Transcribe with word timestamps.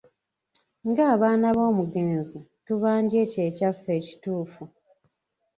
Nga 0.89 1.03
abaana 1.13 1.47
b'omugenzi, 1.57 2.37
tubanja 2.65 3.15
ekyo 3.23 3.41
ekyaffe 3.49 3.89
ekituufu. 3.99 4.63